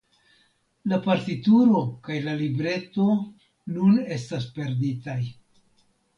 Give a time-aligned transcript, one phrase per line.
[0.93, 3.07] La partituro kaj la libreto
[3.77, 5.21] nun estas perditaj.